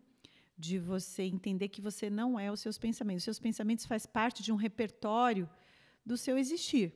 de 0.58 0.80
você 0.80 1.22
entender 1.22 1.70
que 1.70 1.82
você 1.82 2.10
não 2.10 2.40
é 2.40 2.52
os 2.52 2.62
seus 2.62 2.80
pensamentos. 2.80 3.22
Os 3.22 3.26
seus 3.26 3.40
pensamentos 3.40 3.86
faz 3.86 4.08
parte 4.08 4.42
de 4.42 4.52
um 4.52 4.56
repertório 4.56 5.48
do 6.04 6.18
seu 6.18 6.36
existir. 6.36 6.96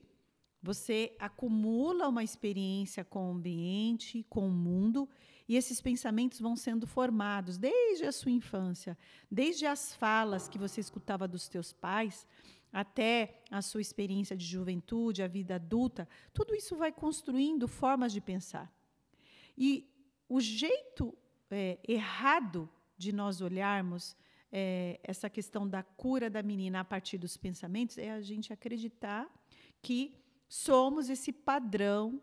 Você 0.66 1.14
acumula 1.20 2.08
uma 2.08 2.24
experiência 2.24 3.04
com 3.04 3.28
o 3.28 3.34
ambiente, 3.34 4.26
com 4.28 4.48
o 4.48 4.50
mundo, 4.50 5.08
e 5.48 5.54
esses 5.54 5.80
pensamentos 5.80 6.40
vão 6.40 6.56
sendo 6.56 6.88
formados 6.88 7.56
desde 7.56 8.04
a 8.04 8.10
sua 8.10 8.32
infância, 8.32 8.98
desde 9.30 9.64
as 9.64 9.94
falas 9.94 10.48
que 10.48 10.58
você 10.58 10.80
escutava 10.80 11.28
dos 11.28 11.48
teus 11.48 11.72
pais, 11.72 12.26
até 12.72 13.44
a 13.48 13.62
sua 13.62 13.80
experiência 13.80 14.36
de 14.36 14.44
juventude, 14.44 15.22
a 15.22 15.28
vida 15.28 15.54
adulta, 15.54 16.08
tudo 16.34 16.52
isso 16.52 16.74
vai 16.74 16.90
construindo 16.90 17.68
formas 17.68 18.12
de 18.12 18.20
pensar. 18.20 18.68
E 19.56 19.88
o 20.28 20.40
jeito 20.40 21.16
é, 21.48 21.78
errado 21.86 22.68
de 22.98 23.12
nós 23.12 23.40
olharmos 23.40 24.16
é, 24.50 24.98
essa 25.04 25.30
questão 25.30 25.68
da 25.68 25.84
cura 25.84 26.28
da 26.28 26.42
menina 26.42 26.80
a 26.80 26.84
partir 26.84 27.18
dos 27.18 27.36
pensamentos 27.36 27.98
é 27.98 28.10
a 28.10 28.20
gente 28.20 28.52
acreditar 28.52 29.32
que 29.80 30.25
somos 30.48 31.08
esse 31.08 31.32
padrão 31.32 32.20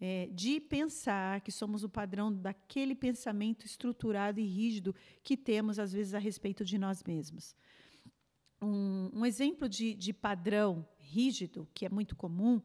é, 0.00 0.28
de 0.32 0.60
pensar, 0.60 1.40
que 1.40 1.52
somos 1.52 1.84
o 1.84 1.88
padrão 1.88 2.32
daquele 2.32 2.94
pensamento 2.94 3.64
estruturado 3.64 4.40
e 4.40 4.44
rígido 4.44 4.94
que 5.22 5.36
temos, 5.36 5.78
às 5.78 5.92
vezes, 5.92 6.14
a 6.14 6.18
respeito 6.18 6.64
de 6.64 6.78
nós 6.78 7.02
mesmos. 7.02 7.56
Um, 8.60 9.10
um 9.12 9.26
exemplo 9.26 9.68
de, 9.68 9.94
de 9.94 10.12
padrão 10.12 10.86
rígido, 10.98 11.68
que 11.72 11.86
é 11.86 11.88
muito 11.88 12.16
comum, 12.16 12.60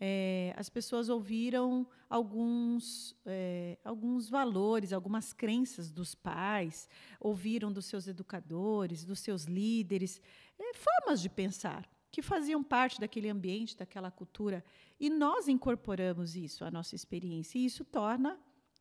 é, 0.00 0.54
as 0.56 0.70
pessoas 0.70 1.10
ouviram 1.10 1.86
alguns, 2.08 3.14
é, 3.26 3.78
alguns 3.84 4.30
valores, 4.30 4.92
algumas 4.92 5.32
crenças 5.32 5.92
dos 5.92 6.14
pais, 6.14 6.88
ouviram 7.20 7.70
dos 7.70 7.84
seus 7.84 8.08
educadores, 8.08 9.04
dos 9.04 9.20
seus 9.20 9.44
líderes, 9.44 10.20
é, 10.58 10.72
formas 10.74 11.20
de 11.20 11.28
pensar 11.28 11.86
que 12.10 12.22
faziam 12.22 12.62
parte 12.62 13.00
daquele 13.00 13.28
ambiente, 13.28 13.76
daquela 13.76 14.10
cultura. 14.10 14.64
E 14.98 15.08
nós 15.08 15.48
incorporamos 15.48 16.36
isso 16.36 16.64
à 16.64 16.70
nossa 16.70 16.94
experiência, 16.94 17.58
e 17.58 17.64
isso 17.64 17.84
torna 17.84 18.38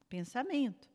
pensamento. 0.10 0.90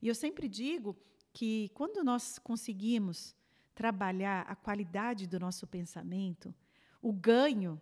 E 0.00 0.08
eu 0.08 0.14
sempre 0.14 0.48
digo 0.48 0.96
que 1.32 1.70
quando 1.74 2.04
nós 2.04 2.38
conseguimos 2.38 3.34
trabalhar 3.74 4.42
a 4.42 4.54
qualidade 4.54 5.26
do 5.26 5.40
nosso 5.40 5.66
pensamento, 5.66 6.54
o 7.02 7.12
ganho 7.12 7.80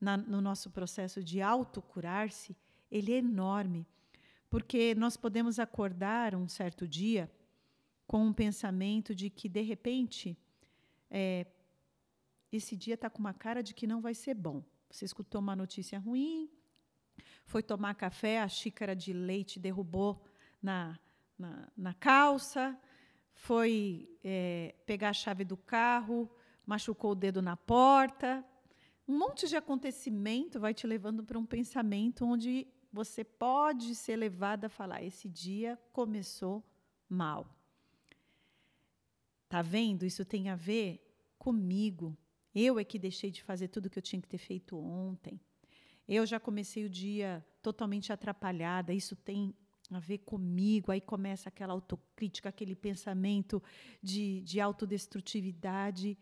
na, 0.00 0.16
no 0.16 0.40
nosso 0.40 0.70
processo 0.70 1.22
de 1.22 1.40
autocurar-se, 1.42 2.56
ele 2.90 3.12
é 3.12 3.18
enorme. 3.18 3.86
Porque 4.48 4.94
nós 4.94 5.16
podemos 5.16 5.58
acordar 5.58 6.34
um 6.34 6.46
certo 6.46 6.86
dia 6.86 7.30
com 8.06 8.26
um 8.26 8.32
pensamento 8.32 9.14
de 9.14 9.30
que, 9.30 9.48
de 9.48 9.62
repente, 9.62 10.36
é, 11.10 11.46
esse 12.52 12.76
dia 12.76 12.94
está 12.94 13.08
com 13.08 13.18
uma 13.18 13.32
cara 13.32 13.62
de 13.62 13.74
que 13.74 13.86
não 13.86 14.00
vai 14.00 14.14
ser 14.14 14.34
bom. 14.34 14.62
Você 14.90 15.04
escutou 15.04 15.40
uma 15.40 15.56
notícia 15.56 15.98
ruim, 15.98 16.50
foi 17.46 17.62
tomar 17.62 17.94
café, 17.94 18.40
a 18.40 18.48
xícara 18.48 18.94
de 18.94 19.12
leite 19.12 19.58
derrubou 19.58 20.22
na, 20.62 20.98
na, 21.38 21.68
na 21.76 21.94
calça, 21.94 22.78
foi 23.32 24.08
é, 24.22 24.74
pegar 24.86 25.10
a 25.10 25.14
chave 25.14 25.44
do 25.44 25.56
carro, 25.56 26.30
machucou 26.66 27.12
o 27.12 27.16
dedo 27.16 27.40
na 27.40 27.56
porta. 27.56 28.44
Um 29.08 29.18
monte 29.18 29.48
de 29.48 29.56
acontecimento 29.56 30.60
vai 30.60 30.72
te 30.74 30.86
levando 30.86 31.24
para 31.24 31.38
um 31.38 31.46
pensamento 31.46 32.24
onde 32.24 32.68
você 32.92 33.24
pode 33.24 33.94
ser 33.94 34.16
levado 34.16 34.66
a 34.66 34.68
falar: 34.68 35.02
esse 35.02 35.28
dia 35.28 35.78
começou 35.92 36.62
mal. 37.08 37.46
Tá 39.48 39.60
vendo? 39.60 40.06
Isso 40.06 40.24
tem 40.24 40.48
a 40.48 40.54
ver 40.54 41.02
comigo. 41.38 42.16
Eu 42.54 42.78
é 42.78 42.84
que 42.84 42.98
deixei 42.98 43.30
de 43.30 43.42
fazer 43.42 43.68
tudo 43.68 43.88
que 43.88 43.98
eu 43.98 44.02
tinha 44.02 44.20
que 44.20 44.28
ter 44.28 44.38
feito 44.38 44.76
ontem. 44.76 45.40
Eu 46.06 46.26
já 46.26 46.38
comecei 46.38 46.84
o 46.84 46.90
dia 46.90 47.44
totalmente 47.62 48.12
atrapalhada. 48.12 48.92
Isso 48.92 49.16
tem 49.16 49.54
a 49.90 49.98
ver 49.98 50.18
comigo. 50.18 50.92
Aí 50.92 51.00
começa 51.00 51.48
aquela 51.48 51.72
autocrítica, 51.72 52.48
aquele 52.48 52.74
pensamento 52.74 53.62
de, 54.02 54.42
de 54.42 54.60
autodestrutividade. 54.60 56.18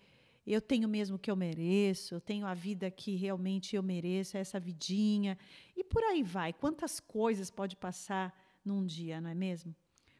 Eu 0.47 0.61
tenho 0.61 0.89
mesmo 0.89 1.17
o 1.17 1.19
que 1.19 1.31
eu 1.31 1.37
mereço, 1.37 2.15
eu 2.15 2.21
tenho 2.21 2.47
a 2.47 2.55
vida 2.55 2.91
que 2.91 3.15
realmente 3.15 3.77
eu 3.77 3.83
mereço, 3.83 4.37
essa 4.37 4.59
vidinha. 4.59 5.39
E 5.77 5.85
por 5.85 6.03
aí 6.03 6.23
vai. 6.23 6.53
Quantas 6.53 6.99
coisas 6.99 7.51
pode 7.51 7.77
passar 7.77 8.35
num 8.65 8.85
dia, 8.85 9.21
não 9.21 9.31
é 9.31 9.35
mesmo? 9.35 9.75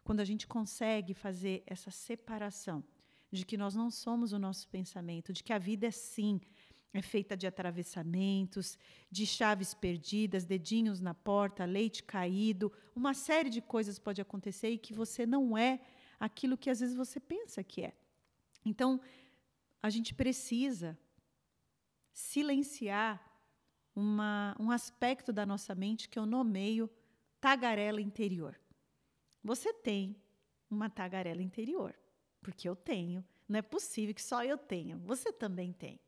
Quando 0.05 0.21
a 0.21 0.25
gente 0.25 0.47
consegue 0.47 1.15
fazer 1.15 1.63
essa 1.67 1.91
separação 1.91 2.85
de 3.31 3.45
que 3.45 3.57
nós 3.57 3.75
não 3.75 3.91
somos 3.91 4.33
o 4.33 4.39
nosso 4.39 4.69
pensamento, 4.69 5.33
de 5.33 5.43
que 5.43 5.53
a 5.53 5.59
vida 5.59 5.87
é 5.87 5.91
sim 5.91 6.41
é 6.93 7.01
feita 7.01 7.37
de 7.37 7.47
atravessamentos, 7.47 8.77
de 9.11 9.25
chaves 9.25 9.73
perdidas, 9.73 10.45
dedinhos 10.45 11.01
na 11.01 11.15
porta, 11.15 11.65
leite 11.65 12.03
caído, 12.03 12.73
uma 12.95 13.15
série 13.15 13.49
de 13.49 13.61
coisas 13.61 13.99
pode 13.99 14.21
acontecer 14.21 14.71
e 14.71 14.79
que 14.79 14.93
você 14.93 15.25
não 15.25 15.57
é 15.57 15.81
aquilo 16.19 16.57
que 16.57 16.69
às 16.69 16.81
vezes 16.81 16.97
você 16.97 17.21
pensa 17.21 17.63
que 17.63 17.83
é. 17.83 17.95
Então, 18.65 19.01
a 19.83 19.89
gente 19.89 20.13
precisa 20.15 20.99
silenciar 22.13 23.25
uma, 23.95 24.57
um 24.59 24.71
aspecto 24.71 25.33
da 25.33 25.47
nossa 25.47 25.75
mente 25.75 26.09
que 26.09 26.19
eu 26.19 26.27
nomeio 26.27 26.91
tagarela 27.41 28.01
interior. 28.01 28.61
Você 29.43 29.73
tem 29.73 30.17
uma 30.69 30.91
tagarela 30.91 31.41
interior. 31.41 31.95
Porque 32.41 32.69
eu 32.69 32.77
tenho. 32.77 33.25
Não 33.49 33.59
é 33.59 33.63
possível 33.63 34.15
que 34.15 34.23
só 34.23 34.45
eu 34.45 34.57
tenha. 34.57 34.97
Você 34.99 35.33
também 35.33 35.73
tem. 35.73 36.01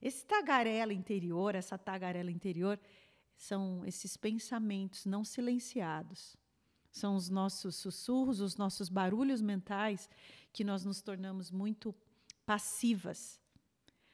Esse 0.00 0.24
tagarela 0.24 0.92
interior, 0.92 1.54
essa 1.54 1.76
tagarela 1.76 2.30
interior, 2.30 2.78
são 3.36 3.84
esses 3.84 4.16
pensamentos 4.16 5.04
não 5.04 5.24
silenciados. 5.24 6.36
São 6.90 7.16
os 7.16 7.28
nossos 7.28 7.76
sussurros, 7.76 8.40
os 8.40 8.56
nossos 8.56 8.88
barulhos 8.88 9.42
mentais 9.42 10.08
que 10.52 10.64
nós 10.64 10.84
nos 10.84 11.02
tornamos 11.02 11.50
muito 11.50 11.94
passivas. 12.46 13.40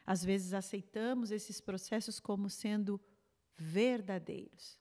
Às 0.04 0.24
vezes 0.24 0.52
aceitamos 0.52 1.30
esses 1.30 1.60
processos 1.60 2.18
como 2.18 2.50
sendo 2.50 3.00
verdadeiros. 3.56 4.78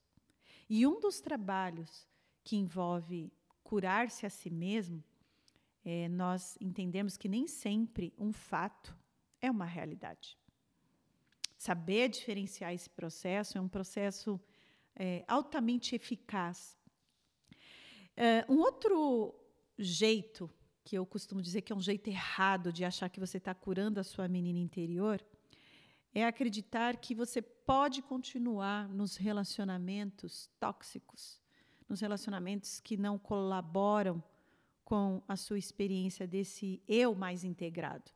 E 0.68 0.88
um 0.88 1.00
dos 1.00 1.20
trabalhos 1.20 2.08
que 2.44 2.56
envolve 2.56 3.32
curar-se 3.64 4.26
a 4.26 4.30
si 4.30 4.50
mesmo, 4.50 5.04
é, 5.84 6.08
nós 6.10 6.58
entendemos 6.62 7.18
que 7.18 7.28
nem 7.28 7.48
sempre 7.48 8.14
um 8.18 8.32
fato 8.32 8.96
é 9.40 9.50
uma 9.50 9.66
realidade. 9.66 10.38
Saber 11.58 12.10
diferenciar 12.10 12.74
esse 12.74 12.90
processo 12.90 13.58
é 13.58 13.62
um 13.62 13.68
processo 13.68 14.40
é, 14.96 15.24
altamente 15.28 15.96
eficaz. 15.96 16.78
É, 18.16 18.46
um 18.50 18.60
outro 18.60 19.36
jeito 19.78 20.50
que 20.84 20.98
eu 20.98 21.06
costumo 21.06 21.42
dizer 21.42 21.62
que 21.62 21.72
é 21.72 21.76
um 21.76 21.82
jeito 21.82 22.08
errado 22.10 22.72
de 22.74 22.84
achar 22.84 23.10
que 23.10 23.20
você 23.20 23.38
está 23.38 23.54
curando 23.54 24.00
a 24.00 24.04
sua 24.04 24.28
menina 24.28 24.60
interior 24.60 25.24
é 26.14 26.26
acreditar 26.26 26.98
que 26.98 27.16
você 27.16 27.42
pode 27.42 28.02
continuar 28.02 28.90
nos 28.90 29.16
relacionamentos 29.16 30.50
tóxicos, 30.60 31.42
nos 31.88 32.02
relacionamentos 32.02 32.80
que 32.80 32.98
não 32.98 33.18
colaboram 33.18 34.22
com 34.92 35.24
a 35.26 35.38
sua 35.38 35.58
experiência 35.58 36.28
desse 36.28 36.84
eu 36.86 37.16
mais 37.16 37.46
integrado. 37.46 38.12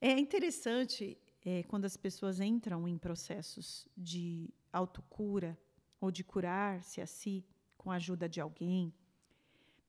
É 0.00 0.16
interessante 0.16 1.18
é, 1.44 1.64
quando 1.64 1.84
as 1.84 1.96
pessoas 1.96 2.38
entram 2.38 2.86
em 2.86 2.96
processos 2.96 3.88
de 3.96 4.48
autocura 4.72 5.58
ou 6.00 6.12
de 6.12 6.22
curar-se 6.22 7.00
a 7.00 7.06
si 7.08 7.44
com 7.76 7.90
a 7.90 7.96
ajuda 7.96 8.28
de 8.28 8.40
alguém, 8.40 8.94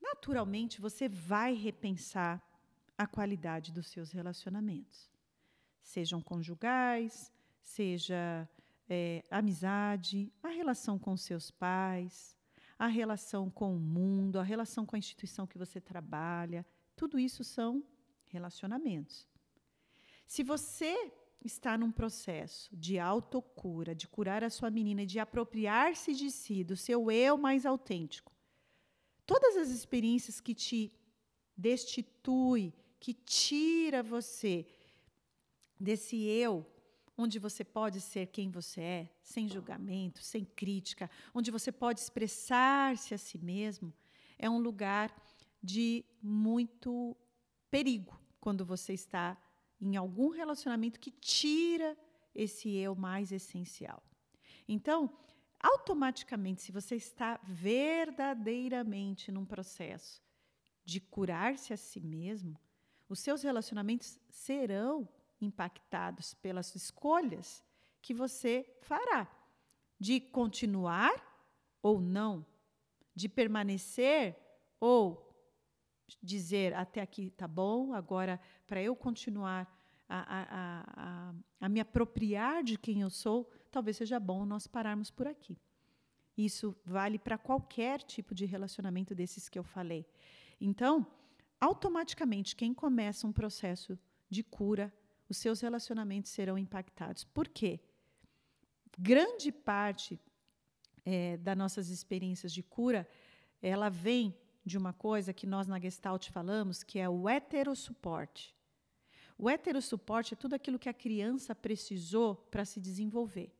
naturalmente 0.01 0.81
você 0.81 1.07
vai 1.07 1.53
repensar 1.53 2.41
a 2.97 3.05
qualidade 3.05 3.71
dos 3.71 3.85
seus 3.85 4.11
relacionamentos 4.11 5.13
sejam 5.83 6.19
conjugais, 6.19 7.31
seja 7.61 8.49
é, 8.89 9.23
amizade, 9.29 10.31
a 10.41 10.47
relação 10.47 10.97
com 10.97 11.15
seus 11.15 11.51
pais, 11.51 12.35
a 12.77 12.87
relação 12.87 13.49
com 13.49 13.75
o 13.75 13.79
mundo, 13.79 14.39
a 14.39 14.43
relação 14.43 14.85
com 14.85 14.95
a 14.95 14.99
instituição 14.99 15.47
que 15.47 15.57
você 15.57 15.79
trabalha, 15.79 16.65
tudo 16.95 17.19
isso 17.19 17.43
são 17.43 17.83
relacionamentos. 18.25 19.27
Se 20.25 20.43
você 20.43 21.11
está 21.43 21.77
num 21.77 21.91
processo 21.91 22.75
de 22.75 22.97
autocura, 22.97 23.93
de 23.93 24.07
curar 24.07 24.43
a 24.43 24.49
sua 24.49 24.69
menina, 24.69 25.05
de 25.05 25.19
apropriar-se 25.19 26.13
de 26.13 26.31
si, 26.31 26.63
do 26.63 26.75
seu 26.75 27.11
eu 27.11 27.37
mais 27.37 27.65
autêntico, 27.65 28.31
todas 29.25 29.57
as 29.57 29.69
experiências 29.69 30.39
que 30.39 30.55
te 30.55 30.91
destitui, 31.55 32.73
que 32.99 33.13
tira 33.13 34.01
você 34.01 34.65
desse 35.79 36.15
eu, 36.23 36.65
onde 37.17 37.39
você 37.39 37.63
pode 37.63 38.01
ser 38.01 38.27
quem 38.27 38.49
você 38.49 38.81
é, 38.81 39.09
sem 39.21 39.47
julgamento, 39.47 40.21
sem 40.21 40.43
crítica, 40.43 41.09
onde 41.33 41.51
você 41.51 41.71
pode 41.71 41.99
expressar-se 41.99 43.13
a 43.13 43.17
si 43.17 43.37
mesmo, 43.37 43.93
é 44.37 44.49
um 44.49 44.59
lugar 44.59 45.15
de 45.61 46.03
muito 46.21 47.15
perigo 47.69 48.19
quando 48.39 48.65
você 48.65 48.93
está 48.93 49.37
em 49.79 49.95
algum 49.95 50.29
relacionamento 50.29 50.99
que 50.99 51.11
tira 51.11 51.97
esse 52.33 52.69
eu 52.75 52.95
mais 52.95 53.31
essencial. 53.31 54.01
Então, 54.67 55.09
automaticamente, 55.59 56.61
se 56.61 56.71
você 56.71 56.95
está 56.95 57.39
verdadeiramente 57.43 59.31
num 59.31 59.45
processo 59.45 60.21
de 60.83 60.99
curar-se 60.99 61.73
a 61.73 61.77
si 61.77 61.99
mesmo, 61.99 62.59
os 63.07 63.19
seus 63.19 63.43
relacionamentos 63.43 64.19
serão 64.29 65.07
impactados 65.43 66.33
pelas 66.35 66.75
escolhas 66.75 67.63
que 68.01 68.13
você 68.13 68.65
fará, 68.81 69.27
de 69.99 70.19
continuar 70.19 71.13
ou 71.81 72.01
não, 72.01 72.45
de 73.15 73.29
permanecer 73.29 74.35
ou 74.79 75.23
dizer 76.21 76.73
até 76.73 77.01
aqui 77.01 77.29
tá 77.31 77.47
bom, 77.47 77.93
agora 77.93 78.39
para 78.67 78.81
eu 78.81 78.95
continuar 78.95 79.71
a, 80.07 80.19
a, 80.19 80.45
a, 80.51 81.33
a, 81.61 81.69
me 81.69 81.79
apropriar 81.79 82.63
de 82.63 82.77
quem 82.77 83.01
eu 83.01 83.09
sou, 83.09 83.49
talvez 83.71 83.97
seja 83.97 84.19
bom 84.19 84.45
nós 84.45 84.67
pararmos 84.67 85.09
por 85.09 85.27
aqui. 85.27 85.57
Isso 86.37 86.75
vale 86.85 87.17
para 87.17 87.37
qualquer 87.37 88.01
tipo 88.01 88.35
de 88.35 88.45
relacionamento 88.45 89.15
desses 89.15 89.47
que 89.47 89.57
eu 89.57 89.63
falei. 89.63 90.05
Então, 90.59 91.05
automaticamente, 91.59 92.55
quem 92.55 92.73
começa 92.73 93.27
um 93.27 93.31
processo 93.31 93.97
de 94.29 94.43
cura 94.43 94.93
os 95.33 95.37
seus 95.37 95.61
relacionamentos 95.61 96.31
serão 96.31 96.57
impactados. 96.59 97.23
Por 97.23 97.47
quê? 97.47 97.79
Grande 98.97 99.51
parte 99.51 100.19
é, 101.03 101.37
das 101.37 101.57
nossas 101.57 101.89
experiências 101.89 102.53
de 102.53 102.61
cura, 102.61 103.07
ela 103.59 103.89
vem 103.89 104.37
de 104.63 104.77
uma 104.77 104.93
coisa 104.93 105.33
que 105.33 105.47
nós 105.47 105.67
na 105.67 105.79
Gestalt 105.79 106.29
falamos, 106.29 106.83
que 106.83 106.99
é 106.99 107.09
o 107.09 107.27
heterossuporte. 107.27 108.55
O 109.35 109.49
heterossuporte 109.49 110.35
é 110.35 110.37
tudo 110.37 110.53
aquilo 110.53 110.77
que 110.77 110.87
a 110.87 110.93
criança 110.93 111.55
precisou 111.55 112.35
para 112.35 112.63
se 112.63 112.79
desenvolver. 112.79 113.51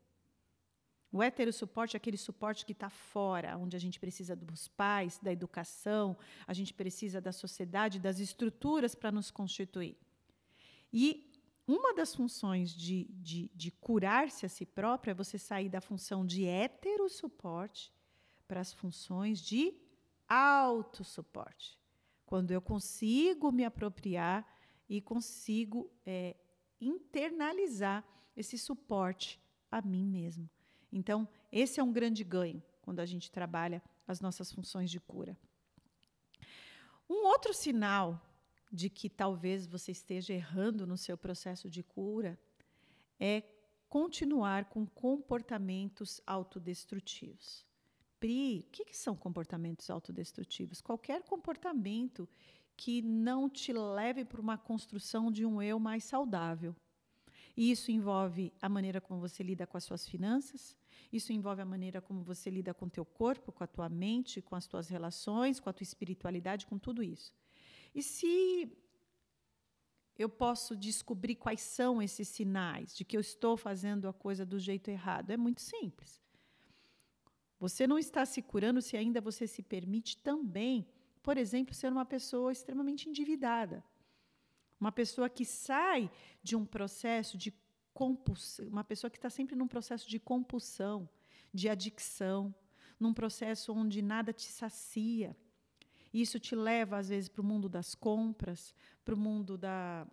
O 1.12 1.24
heterossuporte 1.24 1.96
é 1.96 1.98
aquele 1.98 2.18
suporte 2.18 2.66
que 2.66 2.72
está 2.72 2.90
fora, 2.90 3.58
onde 3.58 3.76
a 3.76 3.80
gente 3.80 4.00
precisa 4.00 4.36
dos 4.36 4.68
pais, 4.68 5.20
da 5.20 5.32
educação, 5.32 6.16
a 6.46 6.54
gente 6.54 6.72
precisa 6.72 7.20
da 7.20 7.32
sociedade, 7.32 8.00
das 8.00 8.20
estruturas 8.20 8.94
para 8.94 9.12
nos 9.12 9.32
constituir. 9.32 9.98
E 10.94 11.33
uma 11.68 11.94
das 11.94 12.14
funções 12.14 12.72
de, 12.72 13.06
de, 13.10 13.50
de 13.56 13.72
curar-se 13.72 14.46
a 14.46 14.50
si 14.50 14.66
próprio 14.66 15.12
é 15.12 15.14
você 15.14 15.38
sair 15.38 15.70
da 15.70 15.80
função 15.80 16.26
de 16.26 16.46
heterossuporte 16.46 17.94
para 18.48 18.60
as 18.60 18.74
funções 18.74 19.40
de 19.40 19.74
autossuporte. 20.28 21.80
Quando 22.26 22.52
eu 22.52 22.62
consigo 22.62 23.52
me 23.52 23.64
apropriar 23.64 24.46
e 24.90 25.00
consigo 25.00 25.90
é, 26.06 26.36
internalizar 26.82 28.04
esse 28.36 28.58
suporte 28.58 29.40
a 29.72 29.82
mim 29.82 30.06
mesmo. 30.06 30.50
Então, 30.92 31.28
esse 31.52 31.80
é 31.80 31.84
um 31.84 31.92
grande 31.92 32.24
ganho 32.24 32.62
quando 32.82 33.00
a 33.00 33.06
gente 33.06 33.32
trabalha 33.32 33.82
as 34.08 34.20
nossas 34.20 34.52
funções 34.52 34.92
de 34.92 35.00
cura. 35.00 35.38
Um 37.10 37.26
outro 37.26 37.54
sinal 37.54 38.22
de 38.74 38.90
que 38.90 39.08
talvez 39.08 39.68
você 39.68 39.92
esteja 39.92 40.34
errando 40.34 40.88
no 40.88 40.98
seu 40.98 41.16
processo 41.16 41.70
de 41.70 41.84
cura 41.84 42.40
é 43.20 43.44
continuar 43.88 44.66
com 44.66 44.84
comportamentos 44.88 46.20
autodestrutivos. 46.26 47.64
Pri, 48.20 48.66
o 48.68 48.72
que, 48.72 48.86
que 48.86 48.98
são 48.98 49.16
comportamentos 49.16 49.92
autodestrutivos? 49.92 50.82
Qualquer 50.82 51.22
comportamento 51.22 52.28
que 52.76 53.00
não 53.04 53.48
te 53.48 53.72
leve 53.72 54.26
para 54.26 54.42
uma 54.42 54.58
construção 54.58 55.32
de 55.32 55.46
um 55.46 55.62
eu 55.62 55.80
mais 55.80 56.04
saudável. 56.04 56.76
E 57.56 57.70
isso 57.70 57.92
envolve 57.92 58.52
a 58.60 58.68
maneira 58.68 59.00
como 59.00 59.20
você 59.20 59.44
lida 59.44 59.68
com 59.68 59.78
as 59.78 59.84
suas 59.84 60.08
finanças, 60.08 60.76
isso 61.12 61.32
envolve 61.32 61.62
a 61.62 61.66
maneira 61.66 62.02
como 62.02 62.24
você 62.24 62.50
lida 62.50 62.74
com 62.74 62.86
o 62.86 62.90
teu 62.90 63.06
corpo, 63.06 63.52
com 63.52 63.64
a 63.64 63.68
tua 63.68 63.88
mente, 63.88 64.42
com 64.42 64.56
as 64.56 64.66
tuas 64.66 64.90
relações, 64.90 65.60
com 65.60 65.70
a 65.70 65.74
tua 65.74 65.84
espiritualidade, 65.84 66.66
com 66.66 66.80
tudo 66.80 67.04
isso. 67.04 67.32
E 67.94 68.02
se 68.02 68.72
eu 70.18 70.30
posso 70.30 70.76
descobrir 70.76 71.36
quais 71.36 71.62
são 71.62 72.02
esses 72.02 72.28
sinais 72.28 72.96
de 72.96 73.04
que 73.04 73.18
eu 73.18 73.22
estou 73.22 73.58
fazendo 73.58 74.08
a 74.08 74.14
coisa 74.14 74.46
do 74.46 74.60
jeito 74.60 74.90
errado? 74.90 75.32
É 75.32 75.38
muito 75.38 75.62
simples. 75.62 76.22
Você 77.60 77.88
não 77.88 77.98
está 77.98 78.26
se 78.26 78.42
curando 78.42 78.82
se 78.82 78.98
ainda 78.98 79.22
você 79.22 79.48
se 79.48 79.62
permite 79.64 80.18
também, 80.18 80.88
por 81.22 81.38
exemplo, 81.38 81.74
ser 81.74 81.92
uma 81.92 82.06
pessoa 82.06 82.52
extremamente 82.52 83.08
endividada. 83.08 83.84
Uma 84.80 84.92
pessoa 84.92 85.30
que 85.30 85.46
sai 85.46 86.12
de 86.42 86.56
um 86.56 86.66
processo 86.66 87.38
de 87.38 87.54
compulsão, 87.94 88.68
uma 88.68 88.84
pessoa 88.84 89.10
que 89.10 89.18
está 89.18 89.30
sempre 89.30 89.56
num 89.56 89.68
processo 89.68 90.10
de 90.10 90.20
compulsão, 90.20 91.08
de 91.54 91.70
adicção, 91.70 92.54
num 93.00 93.14
processo 93.14 93.72
onde 93.72 94.02
nada 94.02 94.34
te 94.34 94.52
sacia, 94.52 95.38
isso 96.22 96.40
te 96.40 96.56
leva, 96.56 96.98
às 96.98 97.10
vezes, 97.10 97.28
para 97.28 97.42
o 97.42 97.46
mundo 97.46 97.68
das 97.68 97.96
compras, 97.96 98.76
para 99.04 99.16
o 99.16 99.18
mundo 99.18 99.58
da, 99.58 100.08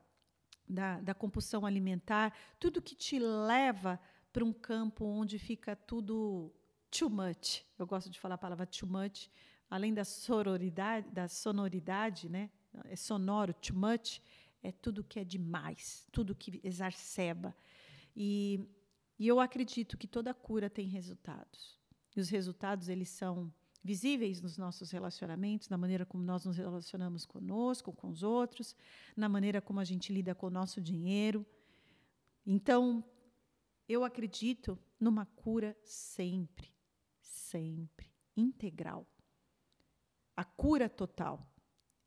da, 0.68 1.00
da 1.00 1.14
compulsão 1.14 1.66
alimentar, 1.66 2.34
tudo 2.58 2.80
que 2.80 2.94
te 2.94 3.18
leva 3.18 4.00
para 4.32 4.44
um 4.44 4.52
campo 4.52 5.04
onde 5.04 5.38
fica 5.38 5.76
tudo 5.76 6.52
too 6.90 7.10
much. 7.10 7.64
Eu 7.78 7.86
gosto 7.86 8.08
de 8.08 8.18
falar 8.18 8.36
a 8.36 8.38
palavra 8.38 8.66
too 8.66 8.88
much, 8.88 9.30
além 9.68 9.92
da 9.92 10.04
sororidade, 10.04 11.08
da 11.10 11.28
sonoridade, 11.28 12.28
né? 12.28 12.50
É 12.84 12.96
sonoro, 12.96 13.52
too 13.54 13.76
much, 13.76 14.20
é 14.62 14.70
tudo 14.70 15.04
que 15.04 15.18
é 15.18 15.24
demais, 15.24 16.06
tudo 16.12 16.34
que 16.34 16.60
exacerba. 16.62 17.54
E, 18.16 18.60
e 19.18 19.26
eu 19.26 19.40
acredito 19.40 19.98
que 19.98 20.06
toda 20.06 20.32
cura 20.32 20.70
tem 20.70 20.86
resultados. 20.86 21.78
E 22.16 22.20
os 22.20 22.28
resultados, 22.28 22.88
eles 22.88 23.08
são 23.08 23.52
visíveis 23.82 24.40
nos 24.40 24.58
nossos 24.58 24.90
relacionamentos, 24.90 25.68
na 25.68 25.78
maneira 25.78 26.04
como 26.04 26.22
nós 26.22 26.44
nos 26.44 26.56
relacionamos 26.56 27.24
conosco, 27.24 27.92
com 27.92 28.08
os 28.08 28.22
outros, 28.22 28.76
na 29.16 29.28
maneira 29.28 29.60
como 29.60 29.80
a 29.80 29.84
gente 29.84 30.12
lida 30.12 30.34
com 30.34 30.46
o 30.46 30.50
nosso 30.50 30.80
dinheiro. 30.80 31.46
Então, 32.46 33.04
eu 33.88 34.04
acredito 34.04 34.78
numa 34.98 35.24
cura 35.24 35.76
sempre, 35.82 36.72
sempre, 37.20 38.12
integral. 38.36 39.06
A 40.36 40.44
cura 40.44 40.88
total. 40.88 41.46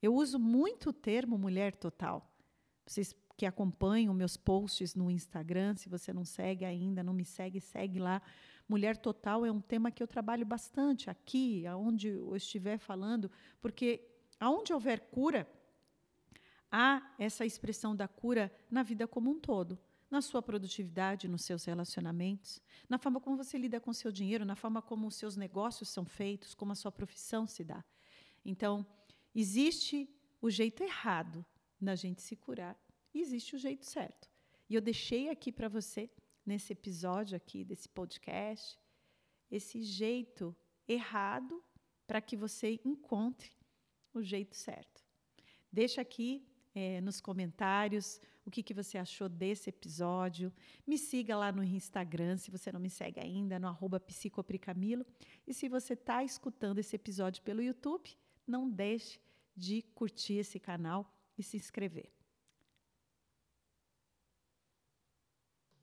Eu 0.02 0.14
uso 0.16 0.40
muito 0.40 0.90
o 0.90 0.94
termo 0.94 1.38
mulher 1.38 1.76
total. 1.76 2.32
Vocês 2.86 3.16
que 3.36 3.46
acompanham 3.46 4.14
meus 4.14 4.38
posts 4.38 4.96
no 4.96 5.10
Instagram, 5.10 5.76
se 5.76 5.90
você 5.90 6.14
não 6.14 6.24
segue 6.24 6.66
ainda, 6.66 7.04
não 7.04 7.14
me 7.14 7.26
segue, 7.26 7.60
segue 7.60 8.00
lá. 8.00 8.22
Mulher 8.74 8.98
total 8.98 9.46
é 9.46 9.52
um 9.52 9.62
tema 9.62 9.92
que 9.92 10.02
eu 10.02 10.08
trabalho 10.08 10.44
bastante 10.44 11.08
aqui, 11.08 11.64
aonde 11.68 12.08
eu 12.08 12.36
estiver 12.36 12.80
falando, 12.80 13.30
porque 13.62 14.04
aonde 14.40 14.74
houver 14.74 15.00
cura, 15.12 15.48
há 16.72 17.14
essa 17.20 17.46
expressão 17.46 17.96
da 17.96 18.08
cura 18.08 18.52
na 18.72 18.82
vida 18.82 19.08
como 19.08 19.30
um 19.30 19.40
todo, 19.40 19.78
na 20.10 20.24
sua 20.24 20.42
produtividade, 20.42 21.28
nos 21.28 21.46
seus 21.46 21.64
relacionamentos, 21.66 22.60
na 22.90 22.98
forma 22.98 23.22
como 23.22 23.38
você 23.38 23.60
lida 23.60 23.80
com 23.80 23.94
seu 23.94 24.12
dinheiro, 24.12 24.44
na 24.44 24.56
forma 24.56 24.82
como 24.82 25.06
os 25.06 25.14
seus 25.18 25.38
negócios 25.38 25.90
são 25.90 26.04
feitos, 26.04 26.56
como 26.56 26.72
a 26.72 26.76
sua 26.76 26.92
profissão 26.92 27.46
se 27.46 27.64
dá. 27.64 27.86
Então, 28.44 28.84
existe 29.36 30.10
o 30.42 30.50
jeito 30.50 30.82
errado 30.82 31.46
da 31.80 31.94
gente 31.94 32.24
se 32.24 32.36
curar 32.36 32.76
e 33.14 33.22
existe 33.22 33.56
o 33.56 33.60
jeito 33.60 33.86
certo. 33.86 34.28
E 34.68 34.74
eu 34.74 34.82
deixei 34.82 35.30
aqui 35.30 35.52
para 35.52 35.70
você 35.70 36.10
nesse 36.46 36.74
episódio 36.74 37.36
aqui 37.36 37.64
desse 37.64 37.88
podcast, 37.90 38.78
esse 39.50 39.84
jeito 39.84 40.56
errado 40.88 41.64
para 42.06 42.22
que 42.22 42.36
você 42.36 42.80
encontre 42.84 43.52
o 44.14 44.22
jeito 44.22 44.56
certo. 44.56 45.04
Deixa 45.72 46.02
aqui 46.02 46.46
é, 46.76 47.02
nos 47.02 47.22
comentários 47.22 48.20
o 48.46 48.52
que, 48.52 48.62
que 48.62 48.74
você 48.74 48.98
achou 48.98 49.30
desse 49.30 49.70
episódio. 49.70 50.52
Me 50.86 50.98
siga 50.98 51.36
lá 51.36 51.52
no 51.52 51.64
Instagram, 51.64 52.38
se 52.38 52.52
você 52.52 52.72
não 52.72 52.80
me 52.80 52.90
segue 52.90 53.20
ainda, 53.20 53.60
no 53.60 53.68
arroba 53.68 54.00
psicopricamilo. 54.00 55.06
E 55.48 55.54
se 55.54 55.70
você 55.70 55.94
está 55.94 56.24
escutando 56.24 56.80
esse 56.80 56.96
episódio 56.96 57.42
pelo 57.44 57.62
YouTube, 57.62 58.10
não 58.46 58.70
deixe 58.70 59.20
de 59.56 59.82
curtir 59.96 60.36
esse 60.36 60.60
canal 60.60 61.10
e 61.38 61.44
se 61.44 61.58
inscrever. 61.58 62.12